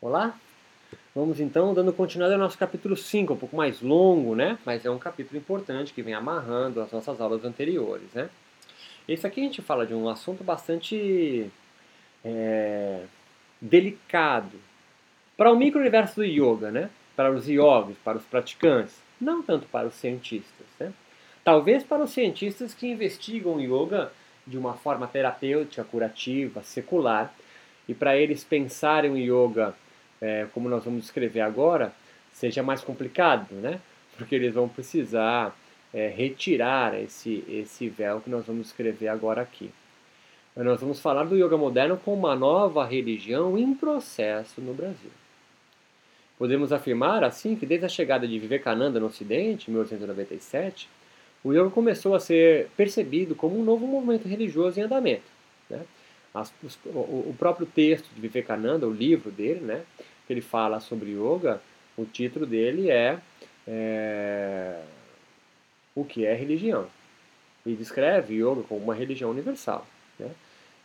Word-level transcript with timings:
Olá? 0.00 0.38
Vamos 1.12 1.40
então 1.40 1.74
dando 1.74 1.92
continuidade 1.92 2.34
ao 2.34 2.38
nosso 2.38 2.56
capítulo 2.56 2.96
5, 2.96 3.34
um 3.34 3.36
pouco 3.36 3.56
mais 3.56 3.82
longo, 3.82 4.36
né? 4.36 4.56
Mas 4.64 4.84
é 4.86 4.90
um 4.90 4.98
capítulo 4.98 5.36
importante 5.36 5.92
que 5.92 6.02
vem 6.02 6.14
amarrando 6.14 6.80
as 6.80 6.92
nossas 6.92 7.20
aulas 7.20 7.44
anteriores, 7.44 8.06
né? 8.14 8.30
Esse 9.08 9.26
aqui 9.26 9.40
a 9.40 9.42
gente 9.42 9.60
fala 9.60 9.84
de 9.84 9.94
um 9.94 10.08
assunto 10.08 10.44
bastante 10.44 11.50
é, 12.24 13.06
delicado 13.60 14.56
para 15.36 15.50
o 15.50 15.56
micro-universo 15.56 16.14
do 16.14 16.24
yoga, 16.24 16.70
né? 16.70 16.90
Para 17.16 17.32
os 17.32 17.48
yogis, 17.48 17.96
para 18.04 18.18
os 18.18 18.24
praticantes, 18.24 19.02
não 19.20 19.42
tanto 19.42 19.66
para 19.66 19.88
os 19.88 19.94
cientistas, 19.94 20.66
né? 20.78 20.92
Talvez 21.42 21.82
para 21.82 22.04
os 22.04 22.10
cientistas 22.10 22.72
que 22.72 22.86
investigam 22.86 23.60
yoga 23.60 24.12
de 24.46 24.56
uma 24.56 24.74
forma 24.74 25.08
terapêutica, 25.08 25.82
curativa, 25.82 26.62
secular, 26.62 27.34
e 27.88 27.94
para 27.94 28.16
eles 28.16 28.44
pensarem 28.44 29.10
o 29.10 29.16
yoga 29.16 29.74
é, 30.20 30.46
como 30.52 30.68
nós 30.68 30.84
vamos 30.84 31.02
descrever 31.02 31.40
agora, 31.40 31.92
seja 32.32 32.62
mais 32.62 32.82
complicado, 32.82 33.54
né? 33.54 33.80
Porque 34.16 34.34
eles 34.34 34.54
vão 34.54 34.68
precisar 34.68 35.56
é, 35.92 36.08
retirar 36.08 36.98
esse, 37.00 37.44
esse 37.48 37.88
véu 37.88 38.20
que 38.20 38.30
nós 38.30 38.46
vamos 38.46 38.66
descrever 38.66 39.08
agora 39.08 39.42
aqui. 39.42 39.70
Nós 40.56 40.80
vamos 40.80 40.98
falar 40.98 41.24
do 41.24 41.36
yoga 41.36 41.56
moderno 41.56 41.96
como 41.96 42.16
uma 42.16 42.34
nova 42.34 42.84
religião 42.84 43.56
em 43.56 43.72
processo 43.74 44.60
no 44.60 44.74
Brasil. 44.74 45.10
Podemos 46.36 46.72
afirmar, 46.72 47.22
assim, 47.22 47.54
que 47.54 47.64
desde 47.64 47.86
a 47.86 47.88
chegada 47.88 48.26
de 48.26 48.38
Vivekananda 48.38 48.98
no 48.98 49.06
Ocidente, 49.06 49.70
em 49.70 49.74
1897, 49.74 50.88
o 51.44 51.52
yoga 51.52 51.70
começou 51.70 52.14
a 52.14 52.20
ser 52.20 52.68
percebido 52.76 53.36
como 53.36 53.58
um 53.58 53.64
novo 53.64 53.86
movimento 53.86 54.26
religioso 54.26 54.80
em 54.80 54.82
andamento. 54.82 55.30
Né? 55.70 55.80
As, 56.34 56.52
os, 56.62 56.76
o, 56.86 56.98
o, 56.98 57.36
próprio 57.38 57.66
texto 57.66 58.08
de 58.12 58.20
Vivekananda, 58.20 58.86
o 58.86 58.92
livro 58.92 59.30
dele, 59.30 59.60
né, 59.60 59.82
que 60.28 60.32
ele 60.34 60.42
fala 60.42 60.78
sobre 60.78 61.12
yoga, 61.12 61.60
o 61.96 62.04
título 62.04 62.44
dele 62.44 62.90
é, 62.90 63.18
é 63.66 64.78
O 65.94 66.04
que 66.04 66.26
é 66.26 66.34
religião? 66.34 66.86
E 67.64 67.74
descreve 67.74 68.34
yoga 68.34 68.62
como 68.62 68.84
uma 68.84 68.94
religião 68.94 69.30
universal. 69.30 69.86
Né? 70.18 70.30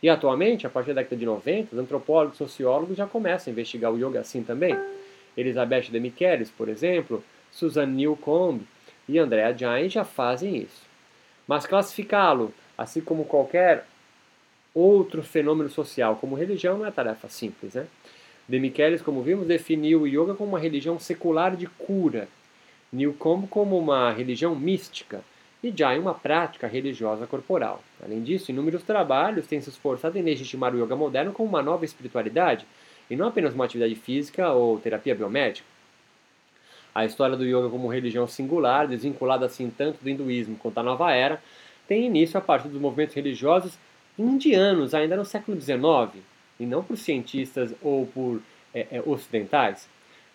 E 0.02 0.08
atualmente, 0.08 0.66
a 0.66 0.70
partir 0.70 0.94
da 0.94 1.02
década 1.02 1.16
de 1.16 1.26
90, 1.26 1.76
os 1.76 1.78
antropólogos 1.78 2.36
e 2.36 2.38
sociólogos 2.38 2.96
já 2.96 3.06
começam 3.06 3.50
a 3.50 3.52
investigar 3.52 3.92
o 3.92 3.98
yoga 3.98 4.20
assim 4.20 4.42
também. 4.42 4.74
Elizabeth 5.36 5.90
de 5.90 6.00
Michelis, 6.00 6.50
por 6.50 6.70
exemplo, 6.70 7.22
Susan 7.52 7.86
Newcomb 7.86 8.62
e 9.06 9.18
Andrea 9.18 9.56
Jain 9.56 9.90
já 9.90 10.04
fazem 10.04 10.56
isso. 10.56 10.82
Mas 11.46 11.66
classificá-lo, 11.66 12.52
assim 12.78 13.02
como 13.02 13.26
qualquer 13.26 13.86
outro 14.74 15.22
fenômeno 15.22 15.68
social 15.68 16.16
como 16.16 16.34
religião 16.34 16.78
não 16.78 16.86
é 16.86 16.90
tarefa 16.90 17.28
simples. 17.28 17.74
Né? 17.74 17.86
De 18.46 18.58
Michelis, 18.58 19.00
como 19.00 19.22
vimos, 19.22 19.46
definiu 19.46 20.02
o 20.02 20.06
yoga 20.06 20.34
como 20.34 20.50
uma 20.50 20.58
religião 20.58 20.98
secular 20.98 21.56
de 21.56 21.66
cura, 21.66 22.28
Newcomb 22.92 23.48
como 23.48 23.78
uma 23.78 24.12
religião 24.12 24.54
mística 24.54 25.22
e 25.62 25.72
Jai 25.74 25.98
uma 25.98 26.12
prática 26.12 26.66
religiosa 26.66 27.26
corporal. 27.26 27.82
Além 28.04 28.22
disso, 28.22 28.50
inúmeros 28.50 28.82
trabalhos 28.82 29.46
têm 29.46 29.62
se 29.62 29.70
esforçado 29.70 30.18
em 30.18 30.22
legitimar 30.22 30.74
o 30.74 30.84
yoga 30.84 30.94
moderno 30.94 31.32
como 31.32 31.48
uma 31.48 31.62
nova 31.62 31.86
espiritualidade 31.86 32.66
e 33.10 33.16
não 33.16 33.28
apenas 33.28 33.54
uma 33.54 33.64
atividade 33.64 33.94
física 33.94 34.52
ou 34.52 34.78
terapia 34.78 35.14
biomédica. 35.14 35.66
A 36.94 37.06
história 37.06 37.36
do 37.36 37.44
yoga 37.44 37.70
como 37.70 37.88
religião 37.88 38.26
singular, 38.26 38.86
desvinculada 38.86 39.46
assim 39.46 39.70
tanto 39.70 39.98
do 40.02 40.08
hinduísmo 40.08 40.56
quanto 40.56 40.74
da 40.74 40.82
nova 40.82 41.10
era, 41.12 41.42
tem 41.88 42.04
início 42.04 42.36
a 42.38 42.42
partir 42.42 42.68
dos 42.68 42.80
movimentos 42.80 43.14
religiosos 43.14 43.78
indianos, 44.18 44.94
ainda 44.94 45.16
no 45.16 45.24
século 45.24 45.58
XIX, 45.60 46.22
e 46.58 46.66
não 46.66 46.82
por 46.82 46.96
cientistas 46.96 47.74
ou 47.82 48.06
por 48.06 48.40
é, 48.74 48.86
é, 48.90 49.02
ocidentais. 49.04 49.88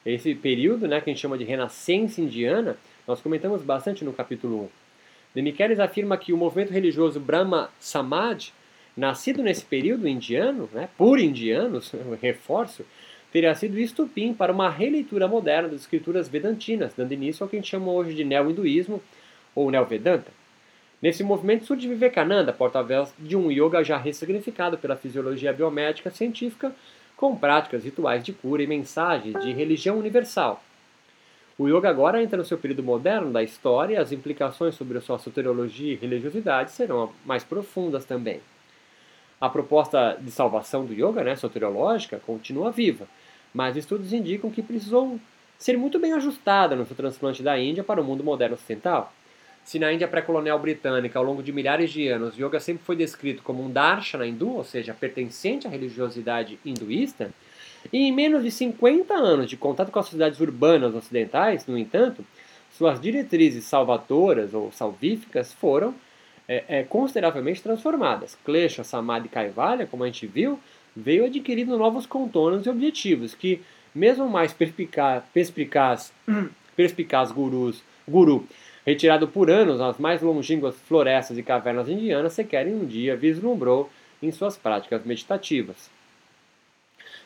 Esse 0.06 0.34
período, 0.34 0.88
né, 0.88 1.02
que 1.02 1.10
a 1.10 1.14
gente 1.14 1.22
chama 1.22 1.38
de 1.38 1.44
renascença 1.44 2.22
indiana, 2.22 2.78
nós 3.08 3.22
comentamos 3.22 3.62
bastante 3.62 4.04
no 4.04 4.14
capítulo 4.14 4.64
1. 4.64 4.70
De 5.36 5.42
Michelis 5.42 5.80
afirma 5.80 6.18
que 6.18 6.34
o 6.34 6.38
movimento 6.38 6.72
religioso 6.72 7.20
Brahma 7.20 7.70
Samaj, 7.80 8.52
nascido 8.96 9.44
nesse 9.44 9.64
período 9.64 10.08
indiano, 10.08 10.70
né, 10.74 10.90
por 10.98 11.20
indianos, 11.20 11.92
reforço, 12.22 12.86
teria 13.32 13.54
sido 13.54 13.80
estupim 13.80 14.34
para 14.34 14.52
uma 14.52 14.70
releitura 14.70 15.28
moderna 15.28 15.70
das 15.70 15.82
escrituras 15.82 16.28
vedantinas, 16.28 16.94
dando 16.96 17.14
início 17.14 17.44
ao 17.44 17.50
que 17.50 17.56
a 17.56 17.60
gente 17.60 17.70
chama 17.70 17.92
hoje 17.92 18.16
de 18.16 18.24
neo-hinduísmo 18.24 19.02
ou 19.54 19.70
neo-vedanta. 19.70 20.32
Nesse 21.02 21.24
movimento 21.24 21.66
surge 21.66 21.88
Vivekananda, 21.88 22.52
porta-voz 22.52 23.14
de 23.18 23.38
um 23.38 23.50
yoga 23.50 23.82
já 23.84 23.98
ressignificado 23.98 24.78
pela 24.78 24.98
fisiologia 24.98 25.54
biomédica 25.54 26.12
científica, 26.12 26.76
com 27.16 27.38
práticas 27.38 27.86
rituais 27.86 28.22
de 28.22 28.34
cura 28.34 28.64
e 28.64 28.68
mensagens 28.68 29.42
de 29.42 29.54
religião 29.54 29.98
universal. 29.98 30.62
O 31.58 31.68
yoga 31.68 31.90
agora 31.90 32.22
entra 32.22 32.38
no 32.38 32.46
seu 32.46 32.58
período 32.58 32.84
moderno 32.84 33.32
da 33.32 33.42
história 33.42 33.96
e 33.96 33.98
as 33.98 34.12
implicações 34.12 34.76
sobre 34.76 34.98
a 34.98 35.02
sua 35.02 35.18
soteriologia 35.18 35.94
e 35.94 35.98
religiosidade 35.98 36.72
serão 36.72 37.12
mais 37.26 37.44
profundas 37.44 38.04
também. 38.04 38.42
A 39.40 39.50
proposta 39.50 40.18
de 40.20 40.32
salvação 40.32 40.86
do 40.86 40.94
yoga, 40.94 41.24
né, 41.24 41.36
soteriológica, 41.36 42.22
continua 42.26 42.72
viva, 42.72 43.08
mas 43.54 43.78
estudos 43.78 44.12
indicam 44.12 44.52
que 44.52 44.62
precisou 44.62 45.18
ser 45.58 45.78
muito 45.78 45.98
bem 45.98 46.12
ajustada 46.14 46.76
no 46.76 46.86
seu 46.86 46.96
transplante 46.96 47.42
da 47.42 47.58
Índia 47.58 47.84
para 47.84 48.02
o 48.02 48.04
mundo 48.04 48.24
moderno 48.24 48.56
ocidental. 48.56 49.14
Se 49.70 49.78
na 49.78 49.94
Índia 49.94 50.08
pré-colonial 50.08 50.58
britânica, 50.58 51.20
ao 51.20 51.24
longo 51.24 51.44
de 51.44 51.54
milhares 51.54 51.92
de 51.92 52.08
anos, 52.08 52.36
yoga 52.36 52.60
sempre 52.60 52.84
foi 52.84 52.96
descrito 52.96 53.44
como 53.44 53.64
um 53.64 53.70
darshana 53.70 54.26
hindu, 54.26 54.56
ou 54.56 54.64
seja, 54.64 54.96
pertencente 54.96 55.68
à 55.68 55.70
religiosidade 55.70 56.58
hinduísta, 56.66 57.32
e 57.94 58.00
em 58.00 58.12
menos 58.12 58.44
de 58.44 58.50
50 58.50 59.14
anos 59.14 59.48
de 59.48 59.56
contato 59.56 59.92
com 59.92 60.00
as 60.00 60.08
sociedades 60.08 60.40
urbanas 60.40 60.96
ocidentais, 60.96 61.68
no 61.68 61.78
entanto, 61.78 62.26
suas 62.72 63.00
diretrizes 63.00 63.64
salvadoras 63.66 64.56
ou 64.56 64.72
salvíficas 64.72 65.54
foram 65.54 65.94
é, 66.48 66.64
é, 66.68 66.84
consideravelmente 66.84 67.62
transformadas. 67.62 68.36
Klesha, 68.44 68.84
Samadhi 68.84 69.28
e 69.28 69.30
Kaivalya, 69.30 69.86
como 69.86 70.04
a 70.04 70.08
gente 70.08 70.26
viu, 70.26 70.60
veio 70.96 71.26
adquirindo 71.26 71.78
novos 71.78 72.08
contornos 72.08 72.66
e 72.66 72.70
objetivos 72.72 73.36
que, 73.36 73.62
mesmo 73.94 74.28
mais 74.28 74.52
perspicaz, 74.52 75.24
perspicaz, 75.32 76.12
perspicaz 76.76 77.32
gurus, 77.32 77.84
guru 78.08 78.48
Retirado 78.90 79.28
por 79.28 79.52
anos 79.52 79.78
nas 79.78 80.00
mais 80.00 80.20
longínquas 80.20 80.76
florestas 80.76 81.38
e 81.38 81.44
cavernas 81.44 81.88
indianas, 81.88 82.34
sequer 82.34 82.66
em 82.66 82.74
um 82.74 82.88
dia 82.88 83.16
vislumbrou 83.16 83.88
em 84.20 84.32
suas 84.32 84.58
práticas 84.58 85.06
meditativas. 85.06 85.92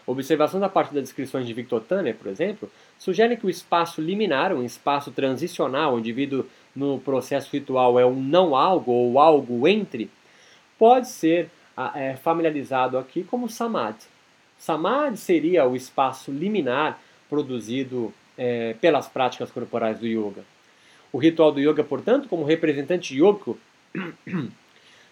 Observação 0.06 0.59
da 0.59 0.68
parte 0.68 0.94
das 0.94 1.03
descrições 1.03 1.47
de 1.47 1.53
Victor 1.53 1.79
Tanner, 1.79 2.16
por 2.16 2.28
exemplo, 2.28 2.69
sugere 3.00 3.38
que 3.38 3.46
o 3.46 3.50
espaço 3.50 4.01
liminar, 4.01 4.51
um 4.51 4.62
espaço 4.62 5.09
transicional, 5.09 5.96
o 5.96 6.00
indivíduo 6.00 6.46
no 6.75 7.00
processo 7.00 7.50
ritual 7.53 7.97
é 7.97 8.06
um 8.06 8.22
não 8.22 8.57
algo 8.57 8.91
ou 8.91 9.18
algo 9.18 9.66
entre, 9.66 10.12
pode 10.78 11.07
ser 11.07 11.50
ah, 11.78 11.94
é, 11.95 12.18
familiarizado 12.18 12.97
aqui 12.97 13.24
como 13.24 13.47
samadhi. 13.47 14.03
Samadhi 14.57 15.16
seria 15.16 15.66
o 15.66 15.78
espaço 15.78 16.30
liminar 16.30 17.00
produzido 17.30 18.13
é, 18.38 18.75
pelas 18.81 19.07
práticas 19.07 19.50
corporais 19.50 19.97
do 19.97 20.06
yoga. 20.06 20.44
O 21.13 21.19
ritual 21.19 21.51
do 21.51 21.59
yoga, 21.59 21.84
portanto, 21.84 22.28
como 22.28 22.44
representante 22.44 23.16
yogico, 23.16 23.56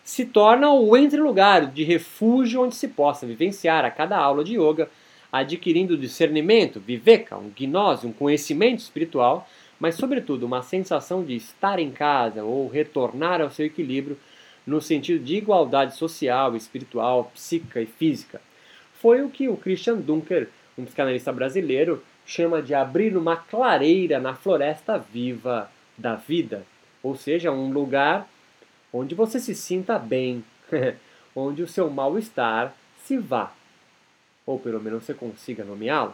se 0.04 0.26
torna 0.26 0.72
o 0.72 0.98
entre-lugar 0.98 1.68
de 1.68 1.84
refúgio 1.84 2.64
onde 2.64 2.76
se 2.76 2.88
possa 2.88 3.28
vivenciar 3.28 3.86
a 3.86 3.92
cada 3.92 4.18
aula 4.18 4.44
de 4.44 4.58
yoga, 4.58 4.90
adquirindo 5.32 5.96
discernimento, 5.96 6.80
viveka, 6.80 7.38
um 7.38 7.52
gnose, 7.56 8.08
um 8.08 8.12
conhecimento 8.12 8.80
espiritual, 8.80 9.48
mas 9.80 9.94
sobretudo 9.94 10.44
uma 10.44 10.64
sensação 10.64 11.24
de 11.24 11.36
estar 11.36 11.78
em 11.78 11.92
casa 11.92 12.44
ou 12.44 12.68
retornar 12.68 13.40
ao 13.40 13.52
seu 13.52 13.68
equilíbrio 13.68 14.18
no 14.66 14.82
sentido 14.82 15.24
de 15.24 15.36
igualdade 15.36 15.96
social, 15.96 16.56
espiritual, 16.56 17.32
psíquica 17.36 17.80
e 17.80 17.86
física. 17.86 18.42
Foi 18.96 19.22
o 19.22 19.30
que 19.30 19.48
o 19.48 19.56
Christian 19.56 19.98
Dunker, 19.98 20.50
um 20.76 20.84
psicanalista 20.84 21.32
brasileiro, 21.32 22.04
chama 22.26 22.60
de 22.60 22.74
abrir 22.74 23.16
uma 23.16 23.36
clareira 23.36 24.20
na 24.20 24.34
floresta 24.34 24.98
viva 24.98 25.70
da 26.02 26.16
vida, 26.16 26.66
ou 27.02 27.16
seja, 27.16 27.52
um 27.52 27.72
lugar 27.72 28.28
onde 28.92 29.16
você 29.16 29.40
se 29.40 29.56
sinta 29.56 29.98
bem, 29.98 30.44
onde 31.36 31.64
o 31.64 31.68
seu 31.68 31.90
mal-estar 31.90 32.76
se 33.06 33.18
vá, 33.18 33.54
ou 34.46 34.60
pelo 34.60 34.82
menos 34.82 35.04
você 35.04 35.14
consiga 35.14 35.64
nomeá-lo. 35.64 36.14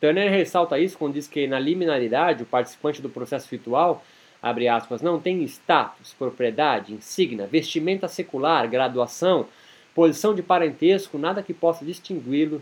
Turner 0.00 0.30
ressalta 0.30 0.78
isso 0.78 0.98
quando 0.98 1.14
diz 1.14 1.28
que 1.28 1.46
na 1.46 1.58
liminaridade 1.58 2.42
o 2.42 2.46
participante 2.46 3.00
do 3.00 3.08
processo 3.08 3.48
ritual, 3.50 4.04
abre 4.42 4.68
aspas, 4.68 5.00
não 5.00 5.20
tem 5.20 5.42
status, 5.44 6.12
propriedade, 6.14 6.92
insígnia, 6.92 7.46
vestimenta 7.46 8.08
secular, 8.08 8.68
graduação, 8.68 9.46
posição 9.94 10.34
de 10.34 10.42
parentesco, 10.42 11.16
nada 11.16 11.42
que 11.42 11.54
possa 11.54 11.84
distingui-lo 11.84 12.60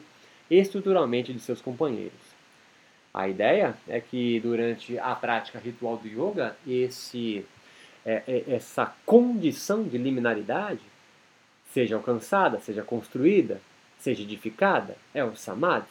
estruturalmente 0.51 1.33
de 1.33 1.41
seus 1.41 1.61
companheiros. 1.61 2.32
A 3.15 3.29
ideia 3.29 3.75
é 3.87 4.01
que 4.01 4.41
durante 4.41 4.99
a 4.99 5.15
prática 5.15 5.59
ritual 5.59 5.99
do 5.99 6.09
yoga, 6.09 6.57
esse, 6.67 7.45
é, 8.07 8.23
é, 8.27 8.45
essa 8.55 8.95
condição 9.05 9.83
de 9.83 9.99
liminaridade 9.99 10.81
seja 11.71 11.97
alcançada, 11.97 12.59
seja 12.59 12.83
construída, 12.83 13.61
seja 13.99 14.23
edificada, 14.23 14.97
é 15.15 15.23
o 15.23 15.37
samadhi. 15.37 15.87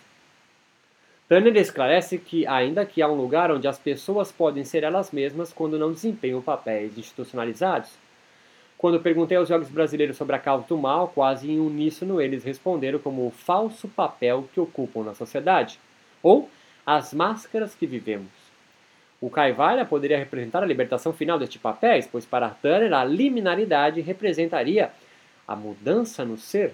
Tanner 1.30 1.56
esclarece 1.56 2.18
que, 2.18 2.46
ainda 2.46 2.86
que 2.86 3.02
há 3.02 3.08
um 3.08 3.16
lugar 3.16 3.52
onde 3.52 3.68
as 3.68 3.80
pessoas 3.80 4.32
podem 4.32 4.66
ser 4.66 4.84
elas 4.84 5.12
mesmas 5.12 5.54
quando 5.54 5.80
não 5.80 5.94
desempenham 5.94 6.42
papéis 6.42 6.98
institucionalizados, 6.98 7.92
quando 8.78 9.00
perguntei 9.00 9.38
aos 9.38 9.48
jogos 9.48 9.70
brasileiros 9.70 10.18
sobre 10.18 10.36
a 10.36 10.40
causa 10.40 10.66
do 10.68 10.76
mal, 10.76 11.08
quase 11.08 11.50
em 11.52 11.60
uníssono 11.60 12.20
eles 12.20 12.44
responderam 12.44 12.98
como 12.98 13.28
o 13.28 13.32
falso 13.32 13.88
papel 13.88 14.50
que 14.52 14.60
ocupam 14.60 15.04
na 15.04 15.14
sociedade, 15.14 15.80
ou 16.22 16.50
as 16.86 17.14
máscaras 17.14 17.76
que 17.76 17.86
vivemos. 17.86 18.30
O 19.20 19.30
Caivalha 19.30 19.86
poderia 19.86 20.18
representar 20.18 20.64
a 20.64 20.66
libertação 20.66 21.14
final 21.14 21.38
destes 21.38 21.62
papéis, 21.62 22.08
pois 22.12 22.26
para 22.26 22.50
Turner 22.50 22.94
a 22.94 23.04
liminaridade 23.04 24.02
representaria 24.02 24.92
a 25.48 25.56
mudança 25.56 26.26
no 26.26 26.38
ser. 26.38 26.74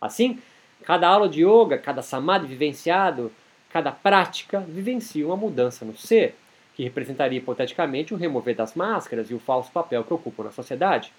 Assim, 0.00 0.40
Cada 0.82 1.06
aula 1.06 1.28
de 1.28 1.42
yoga, 1.44 1.78
cada 1.78 2.02
samadhi 2.02 2.46
vivenciado, 2.46 3.30
cada 3.70 3.92
prática 3.92 4.60
vivencia 4.60 5.26
uma 5.26 5.36
mudança 5.36 5.84
no 5.84 5.96
ser, 5.96 6.34
que 6.74 6.82
representaria 6.82 7.38
hipoteticamente 7.38 8.14
o 8.14 8.16
remover 8.16 8.56
das 8.56 8.74
máscaras 8.74 9.30
e 9.30 9.34
o 9.34 9.38
falso 9.38 9.70
papel 9.70 10.02
que 10.02 10.14
ocupam 10.14 10.44
na 10.44 10.52
sociedade. 10.52 11.12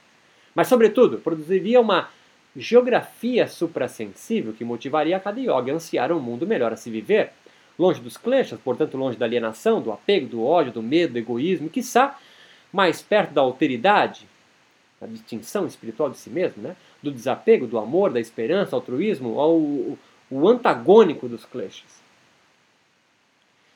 Mas, 0.55 0.67
sobretudo, 0.67 1.19
produziria 1.19 1.79
uma 1.79 2.09
geografia 2.55 3.47
suprassensível 3.47 4.51
que 4.53 4.65
motivaria 4.65 5.19
cada 5.19 5.39
yoga 5.39 5.71
a 5.71 5.75
ansiar 5.75 6.11
um 6.11 6.19
mundo 6.19 6.45
melhor 6.45 6.73
a 6.73 6.75
se 6.75 6.89
viver, 6.89 7.31
longe 7.77 8.01
dos 8.01 8.17
kleshas, 8.17 8.59
portanto 8.59 8.97
longe 8.97 9.17
da 9.17 9.25
alienação, 9.25 9.81
do 9.81 9.91
apego, 9.91 10.27
do 10.27 10.43
ódio, 10.43 10.73
do 10.73 10.83
medo, 10.83 11.13
do 11.13 11.19
egoísmo, 11.19 11.67
e 11.67 11.69
quiçá 11.69 12.17
mais 12.71 13.01
perto 13.01 13.33
da 13.33 13.41
alteridade, 13.41 14.27
da 14.99 15.07
distinção 15.07 15.65
espiritual 15.65 16.09
de 16.09 16.17
si 16.17 16.29
mesmo, 16.29 16.61
né? 16.61 16.75
do 17.01 17.11
desapego, 17.11 17.65
do 17.65 17.79
amor, 17.79 18.11
da 18.11 18.19
esperança, 18.19 18.75
altruísmo, 18.75 19.39
ao 19.39 19.97
o 20.31 20.47
antagônico 20.47 21.27
dos 21.27 21.43
kleshas. 21.43 22.01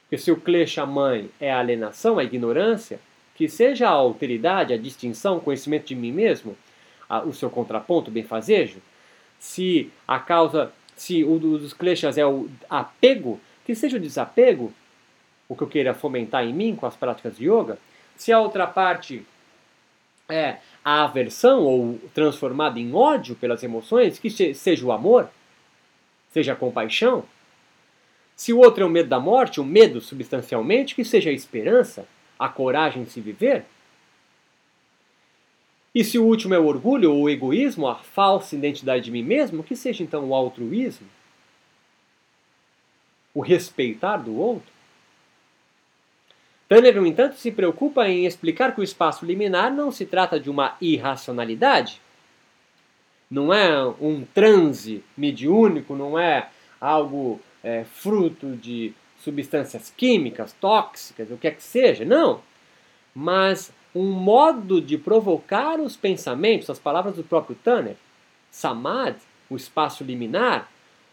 Porque 0.03 0.17
se 0.17 0.31
o 0.31 0.37
klesha 0.37 0.85
mãe 0.85 1.29
é 1.39 1.51
a 1.51 1.59
alienação, 1.59 2.17
a 2.17 2.23
ignorância, 2.23 2.99
que 3.35 3.49
seja 3.49 3.89
a 3.89 3.91
alteridade, 3.91 4.73
a 4.73 4.77
distinção, 4.77 5.37
o 5.37 5.41
conhecimento 5.41 5.87
de 5.87 5.95
mim 5.95 6.11
mesmo, 6.11 6.55
a, 7.09 7.21
o 7.21 7.33
seu 7.33 7.49
contraponto, 7.49 8.09
o 8.09 8.13
benfazejo, 8.13 8.79
se 9.37 9.91
a 10.07 10.17
causa, 10.17 10.71
se 10.95 11.23
o 11.25 11.37
dos 11.37 11.73
kleshas 11.73 12.17
é 12.17 12.25
o 12.25 12.47
apego, 12.69 13.39
que 13.65 13.75
seja 13.75 13.97
o 13.97 13.99
desapego, 13.99 14.71
o 15.49 15.55
que 15.55 15.63
eu 15.63 15.67
queira 15.67 15.93
fomentar 15.93 16.45
em 16.45 16.53
mim 16.53 16.75
com 16.75 16.85
as 16.85 16.95
práticas 16.95 17.37
de 17.37 17.49
yoga, 17.49 17.77
se 18.15 18.31
a 18.31 18.39
outra 18.39 18.65
parte 18.65 19.25
é 20.29 20.57
a 20.83 21.03
aversão 21.03 21.63
ou 21.63 21.99
transformada 22.13 22.79
em 22.79 22.93
ódio 22.93 23.35
pelas 23.35 23.63
emoções, 23.63 24.17
que 24.19 24.29
seja 24.29 24.85
o 24.85 24.91
amor, 24.91 25.29
seja 26.31 26.53
a 26.53 26.55
compaixão. 26.55 27.23
Se 28.35 28.51
o 28.51 28.59
outro 28.59 28.83
é 28.83 28.85
o 28.85 28.89
medo 28.89 29.09
da 29.09 29.19
morte, 29.19 29.59
o 29.59 29.63
medo 29.63 30.01
substancialmente, 30.01 30.95
que 30.95 31.05
seja 31.05 31.29
a 31.29 31.33
esperança, 31.33 32.07
a 32.37 32.49
coragem 32.49 33.03
de 33.03 33.11
se 33.11 33.21
viver. 33.21 33.65
E 35.93 36.03
se 36.03 36.19
o 36.19 36.25
último 36.25 36.53
é 36.53 36.59
o 36.59 36.65
orgulho 36.65 37.13
ou 37.13 37.23
o 37.23 37.29
egoísmo, 37.29 37.87
a 37.87 37.95
falsa 37.95 38.55
identidade 38.55 39.05
de 39.05 39.11
mim 39.11 39.23
mesmo, 39.23 39.63
que 39.63 39.75
seja 39.75 40.03
então 40.03 40.25
o 40.25 40.35
altruísmo, 40.35 41.07
o 43.35 43.41
respeitar 43.41 44.17
do 44.17 44.35
outro. 44.35 44.73
Tanner, 46.67 46.95
no 46.95 47.05
entanto, 47.05 47.35
se 47.35 47.51
preocupa 47.51 48.07
em 48.07 48.25
explicar 48.25 48.73
que 48.73 48.81
o 48.81 48.83
espaço 48.83 49.25
liminar 49.25 49.71
não 49.71 49.91
se 49.91 50.05
trata 50.05 50.39
de 50.39 50.49
uma 50.49 50.75
irracionalidade, 50.81 52.01
não 53.29 53.53
é 53.53 53.85
um 54.01 54.25
transe 54.33 55.03
mediúnico, 55.15 55.95
não 55.95 56.17
é 56.17 56.49
algo 56.79 57.39
é, 57.63 57.83
fruto 57.83 58.55
de 58.55 58.93
substâncias 59.19 59.93
químicas, 59.95 60.53
tóxicas, 60.53 61.29
o 61.29 61.37
que 61.37 61.47
é 61.47 61.51
que 61.51 61.61
seja, 61.61 62.05
não. 62.05 62.41
Mas 63.13 63.71
um 63.93 64.11
modo 64.11 64.81
de 64.81 64.97
provocar 64.97 65.79
os 65.79 65.95
pensamentos, 65.95 66.69
as 66.69 66.79
palavras 66.79 67.15
do 67.15 67.23
próprio 67.23 67.55
Tanner, 67.63 67.95
samadhi, 68.49 69.19
o 69.49 69.55
espaço 69.55 70.03
liminar, 70.03 70.69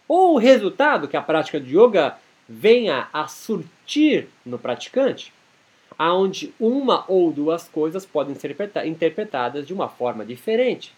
ou 0.08 0.34
o 0.34 0.38
resultado 0.38 1.08
que 1.08 1.16
a 1.16 1.22
prática 1.22 1.60
de 1.60 1.76
yoga 1.76 2.16
venha 2.49 3.08
a 3.12 3.26
surtir 3.28 4.28
no 4.44 4.58
praticante 4.58 5.32
aonde 5.99 6.52
uma 6.58 7.04
ou 7.06 7.32
duas 7.32 7.69
coisas 7.69 8.04
podem 8.04 8.34
ser 8.34 8.56
interpretadas 8.84 9.66
de 9.66 9.72
uma 9.72 9.88
forma 9.88 10.25
diferente 10.25 10.93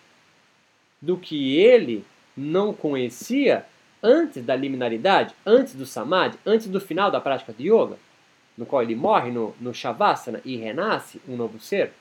do 1.01 1.17
que 1.17 1.59
ele 1.59 2.05
não 2.37 2.73
conhecia 2.73 3.67
antes 4.03 4.43
da 4.43 4.57
liminaridade, 4.57 5.35
antes 5.45 5.75
do 5.75 5.85
samadhi, 5.85 6.39
antes 6.45 6.69
do 6.69 6.81
final 6.81 7.11
da 7.11 7.21
prática 7.21 7.53
de 7.53 7.65
yoga, 7.65 7.99
no 8.57 8.65
qual 8.65 8.83
ele 8.83 8.95
morre 8.95 9.31
no, 9.31 9.55
no 9.61 9.75
shavasana 9.75 10.41
e 10.45 10.57
renasce 10.57 11.21
um 11.29 11.37
novo 11.37 11.61
ser. 11.61 11.93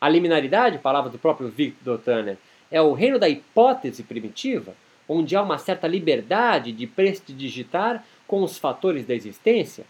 A 0.00 0.08
liminaridade, 0.08 0.78
palavra 0.78 1.10
do 1.10 1.18
próprio 1.18 1.48
Victor 1.48 1.98
Tanner, 1.98 2.38
é 2.70 2.80
o 2.80 2.92
reino 2.92 3.18
da 3.18 3.28
hipótese 3.28 4.02
primitiva, 4.02 4.74
onde 5.08 5.36
há 5.36 5.42
uma 5.42 5.58
certa 5.58 5.86
liberdade 5.86 6.72
de 6.72 6.86
prestidigitar 6.86 8.04
com 8.26 8.42
os 8.42 8.58
fatores 8.58 9.06
da 9.06 9.14
existência, 9.14 9.84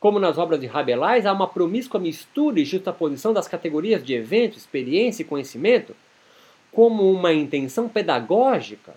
como 0.00 0.18
nas 0.18 0.38
obras 0.38 0.60
de 0.60 0.66
Rabelais, 0.66 1.26
há 1.26 1.32
uma 1.32 1.48
promíscua 1.48 1.98
mistura 1.98 2.60
e 2.60 2.64
justaposição 2.64 3.32
das 3.32 3.48
categorias 3.48 4.04
de 4.04 4.14
evento, 4.14 4.56
experiência 4.56 5.22
e 5.22 5.26
conhecimento 5.26 5.94
como 6.72 7.10
uma 7.10 7.32
intenção 7.32 7.88
pedagógica. 7.88 8.94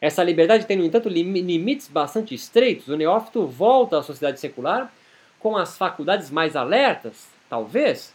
Essa 0.00 0.22
liberdade 0.22 0.66
tem, 0.66 0.76
no 0.76 0.84
entanto, 0.84 1.08
limites 1.08 1.88
bastante 1.88 2.34
estreitos. 2.34 2.88
O 2.88 2.96
neófito 2.96 3.46
volta 3.46 3.98
à 3.98 4.02
sociedade 4.02 4.38
secular 4.38 4.92
com 5.40 5.56
as 5.56 5.78
faculdades 5.78 6.30
mais 6.30 6.56
alertas, 6.56 7.28
talvez, 7.48 8.14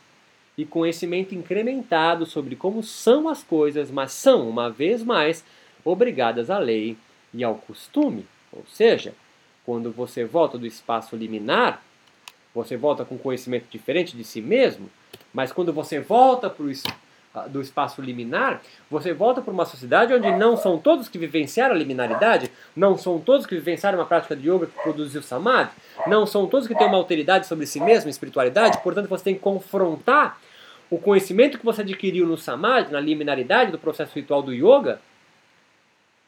e 0.56 0.66
conhecimento 0.66 1.34
incrementado 1.34 2.26
sobre 2.26 2.56
como 2.56 2.84
são 2.84 3.28
as 3.30 3.44
coisas, 3.44 3.90
mas 3.90 4.12
são, 4.12 4.48
uma 4.48 4.70
vez 4.70 5.02
mais, 5.02 5.44
obrigadas 5.84 6.50
à 6.50 6.58
lei 6.58 6.98
e 7.34 7.44
ao 7.44 7.56
costume. 7.56 8.26
Ou 8.52 8.64
seja, 8.68 9.14
quando 9.66 9.92
você 9.92 10.26
volta 10.26 10.58
do 10.58 10.66
espaço 10.66 11.16
liminar, 11.16 11.84
você 12.54 12.76
volta 12.76 13.06
com 13.06 13.18
conhecimento 13.18 13.66
diferente 13.70 14.18
de 14.18 14.24
si 14.24 14.42
mesmo, 14.42 14.90
mas 15.34 15.52
quando 15.52 15.72
você 15.72 16.00
volta 16.00 16.54
ah, 17.34 17.48
do 17.48 17.62
espaço 17.62 18.02
liminar, 18.02 18.62
você 18.90 19.14
volta 19.14 19.42
para 19.42 19.54
uma 19.54 19.66
sociedade 19.66 20.14
onde 20.14 20.32
não 20.32 20.58
são 20.58 20.80
todos 20.80 21.08
que 21.08 21.20
vivenciaram 21.20 21.76
a 21.76 21.78
liminaridade, 21.78 22.52
não 22.76 22.98
são 22.98 23.20
todos 23.20 23.46
que 23.46 23.56
vivenciaram 23.56 24.00
uma 24.00 24.06
prática 24.06 24.36
de 24.36 24.50
yoga 24.50 24.66
que 24.66 24.82
produziu 24.82 25.22
samadhi, 25.22 25.70
não 26.08 26.26
são 26.26 26.48
todos 26.48 26.68
que 26.68 26.76
têm 26.76 26.88
uma 26.88 26.98
alteridade 26.98 27.46
sobre 27.46 27.68
si 27.68 27.80
mesmo, 27.80 28.10
espiritualidade, 28.10 28.82
portanto 28.82 29.08
você 29.08 29.26
tem 29.26 29.36
que 29.36 29.42
confrontar 29.42 30.40
o 30.90 30.98
conhecimento 30.98 31.60
que 31.60 31.66
você 31.66 31.82
adquiriu 31.82 32.26
no 32.26 32.36
samadhi, 32.36 32.92
na 32.92 33.00
liminaridade 33.00 33.72
do 33.72 33.78
processo 33.78 34.16
ritual 34.16 34.42
do 34.42 34.52
yoga, 34.52 35.00